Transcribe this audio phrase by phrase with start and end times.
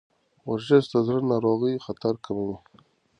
[0.49, 2.57] ورزش د زړه ناروغیو خطر کموي.